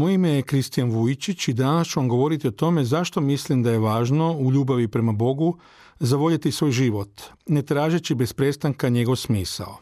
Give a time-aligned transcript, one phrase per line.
[0.00, 3.70] Moje ime je Kristijan Vujičić i danas ću vam govoriti o tome zašto mislim da
[3.70, 5.58] je važno u ljubavi prema Bogu
[5.98, 9.78] zavoljeti svoj život, ne tražeći bez prestanka njegov smisao.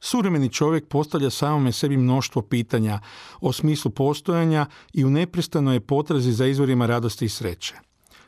[0.00, 3.00] Suvremeni čovjek postavlja samome sebi mnoštvo pitanja
[3.40, 7.74] o smislu postojanja i u neprestanoj je potrazi za izvorima radosti i sreće.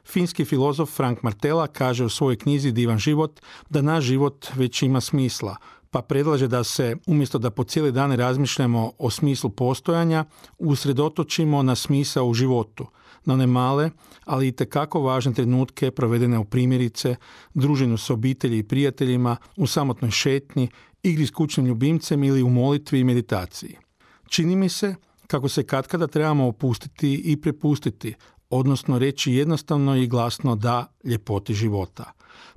[0.04, 5.00] Finski filozof Frank Martela kaže u svojoj knjizi Divan život da naš život već ima
[5.00, 5.56] smisla,
[5.90, 10.24] pa predlaže da se, umjesto da po cijeli dane razmišljamo o smislu postojanja,
[10.58, 12.86] usredotočimo na smisao u životu,
[13.24, 13.90] na one male,
[14.24, 17.16] ali i tekako važne trenutke provedene u primjerice,
[17.54, 20.68] družinu s obitelji i prijateljima, u samotnoj šetnji,
[21.02, 23.76] igri s kućnim ljubimcem ili u molitvi i meditaciji.
[24.28, 24.94] Čini mi se
[25.26, 28.14] kako se katkada trebamo opustiti i prepustiti,
[28.50, 32.12] odnosno reći jednostavno i glasno da ljepoti života.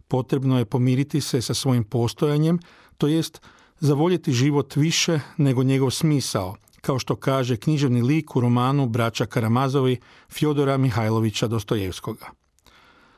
[0.07, 2.59] Potrebno je pomiriti se sa svojim postojanjem,
[2.97, 3.41] to jest
[3.79, 9.97] zavoljeti život više nego njegov smisao, kao što kaže književni lik u romanu Braća Karamazovi
[10.29, 12.29] Fjodora Mihajlovića Dostojevskoga.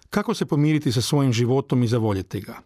[0.09, 2.59] Kako se pomiriti sa svojim životom i zavoljeti ga?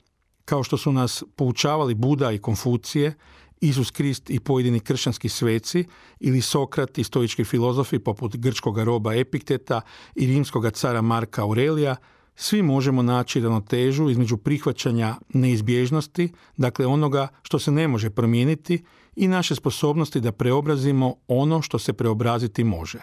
[0.46, 3.14] Kao što su nas poučavali Buda i Konfucije,
[3.62, 5.86] Isus Krist i pojedini kršćanski sveci
[6.20, 9.82] ili Sokrat i stoički filozofi poput grčkog roba Epikteta
[10.16, 11.96] i rimskog cara Marka Aurelija,
[12.42, 18.84] svi možemo naći ravnotežu između prihvaćanja neizbježnosti, dakle onoga što se ne može promijeniti
[19.16, 23.00] i naše sposobnosti da preobrazimo ono što se preobraziti može.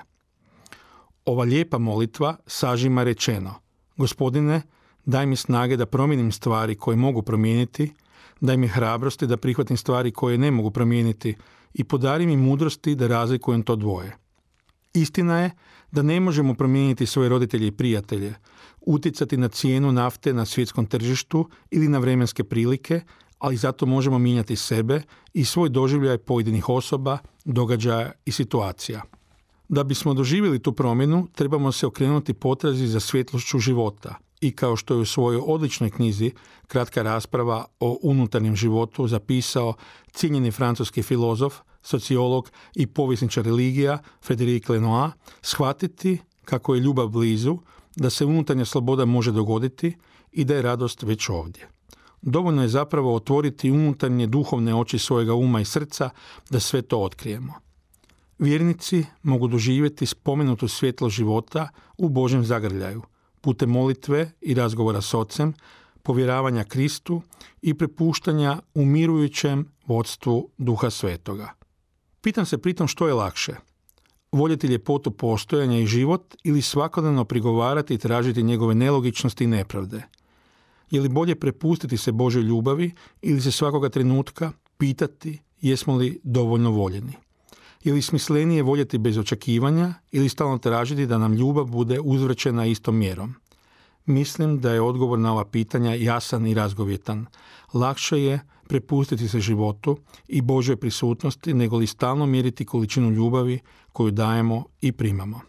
[1.24, 3.54] Ova lijepa molitva sažima rečeno
[3.96, 4.62] Gospodine,
[5.04, 7.92] daj mi snage da promijenim stvari koje mogu promijeniti,
[8.40, 11.36] daj mi hrabrosti da prihvatim stvari koje ne mogu promijeniti
[11.74, 14.25] i podari mi mudrosti da razlikujem to dvoje.
[14.96, 15.50] Istina je
[15.90, 18.34] da ne možemo promijeniti svoje roditelje i prijatelje,
[18.80, 23.00] utjecati na cijenu nafte na svjetskom tržištu ili na vremenske prilike,
[23.38, 25.02] ali zato možemo mijenjati sebe
[25.34, 29.02] i svoj doživljaj pojedinih osoba, događaja i situacija.
[29.68, 34.94] Da bismo doživjeli tu promjenu, trebamo se okrenuti potrazi za svjetlošću života i kao što
[34.94, 36.30] je u svojoj odličnoj knjizi
[36.66, 39.74] Kratka rasprava o unutarnjem životu zapisao
[40.12, 41.54] cijenjeni francuski filozof,
[41.86, 43.98] sociolog i povjesničar religija
[44.28, 45.10] Frédéric Lenoir,
[45.42, 47.58] shvatiti kako je ljubav blizu,
[47.96, 49.96] da se unutarnja sloboda može dogoditi
[50.32, 51.68] i da je radost već ovdje.
[52.22, 56.10] Dovoljno je zapravo otvoriti unutarnje duhovne oči svojega uma i srca
[56.50, 57.54] da sve to otkrijemo.
[58.38, 61.68] Vjernici mogu doživjeti spomenutu svjetlo života
[61.98, 63.02] u Božem zagrljaju,
[63.40, 65.54] putem molitve i razgovora s Ocem,
[66.02, 67.22] povjeravanja Kristu
[67.62, 71.65] i prepuštanja umirujućem vodstvu Duha Svetoga.
[72.26, 73.54] Pitam se pritom što je lakše–
[74.32, 80.02] voljeti ljepotu postojanja i život ili svakodnevno prigovarati i tražiti njegove nelogičnosti i nepravde?
[80.90, 82.92] Je li bolje prepustiti se Božoj ljubavi
[83.22, 87.12] ili se svakoga trenutka pitati jesmo li dovoljno voljeni?
[87.84, 92.96] Je li smislenije voljeti bez očekivanja ili stalno tražiti da nam ljubav bude uzvraćena istom
[92.96, 93.34] mjerom?
[94.06, 97.26] Mislim da je odgovor na ova pitanja jasan i razgovjetan.
[97.74, 99.96] Lakše je prepustiti se životu
[100.28, 103.58] i Božoj prisutnosti nego li stalno mjeriti količinu ljubavi
[103.92, 105.40] koju dajemo i primamo.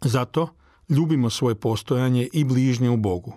[0.00, 0.48] Zato
[0.88, 3.32] ljubimo svoje postojanje i bližnje u Bogu.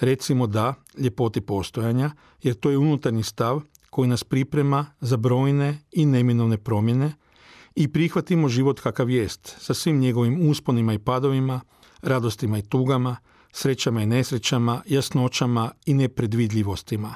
[0.00, 2.10] Recimo da ljepoti postojanja,
[2.42, 3.60] jer to je unutarnji stav
[3.90, 7.12] koji nas priprema za brojne i neminovne promjene
[7.74, 11.60] i prihvatimo život kakav jest, sa svim njegovim usponima i padovima,
[12.02, 13.16] radostima i tugama,
[13.52, 17.14] srećama i nesrećama, jasnoćama i nepredvidljivostima.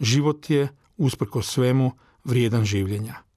[0.00, 1.92] Život je, usprko svemu,
[2.24, 3.27] vrijedan življenja.